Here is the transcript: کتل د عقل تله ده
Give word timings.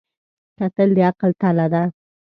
کتل 0.59 0.89
د 0.95 0.99
عقل 1.09 1.31
تله 1.41 1.65
ده 1.73 1.83